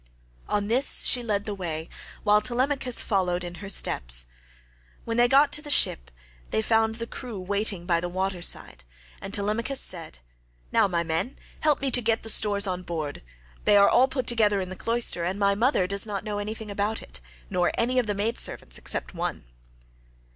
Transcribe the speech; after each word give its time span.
On 0.49 0.67
this 0.67 1.03
she 1.03 1.21
led 1.21 1.45
the 1.45 1.53
way, 1.53 1.87
while 2.23 2.41
Telemachus 2.41 3.03
followed 3.03 3.43
in 3.43 3.53
her 3.61 3.69
steps. 3.69 4.25
When 5.05 5.17
they 5.17 5.27
got 5.27 5.51
to 5.53 5.61
the 5.61 5.69
ship 5.69 6.09
they 6.49 6.63
found 6.63 6.95
the 6.95 7.05
crew 7.05 7.39
waiting 7.39 7.85
by 7.85 7.99
the 7.99 8.09
water 8.09 8.41
side, 8.41 8.83
and 9.21 9.31
Telemachus 9.31 9.79
said, 9.79 10.17
"Now 10.71 10.87
my 10.87 11.03
men, 11.03 11.37
help 11.59 11.81
me 11.81 11.91
to 11.91 12.01
get 12.01 12.23
the 12.23 12.29
stores 12.29 12.65
on 12.65 12.81
board; 12.81 13.21
they 13.65 13.77
are 13.77 13.89
all 13.91 14.07
put 14.07 14.25
together 14.25 14.59
in 14.59 14.69
the 14.69 14.75
cloister, 14.75 15.23
and 15.23 15.37
my 15.37 15.53
mother 15.53 15.85
does 15.85 16.07
not 16.07 16.23
know 16.23 16.39
anything 16.39 16.71
about 16.71 17.03
it, 17.03 17.21
nor 17.51 17.71
any 17.77 17.99
of 17.99 18.07
the 18.07 18.15
maid 18.15 18.39
servants 18.39 18.79
except 18.79 19.13
one." 19.13 19.43